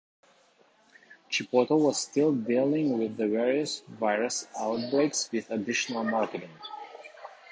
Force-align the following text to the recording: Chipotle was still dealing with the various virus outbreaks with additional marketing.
Chipotle 1.29 1.79
was 1.79 2.01
still 2.01 2.33
dealing 2.33 2.97
with 2.97 3.17
the 3.17 3.27
various 3.27 3.81
virus 3.81 4.47
outbreaks 4.59 5.31
with 5.31 5.51
additional 5.51 6.03
marketing. 6.03 6.49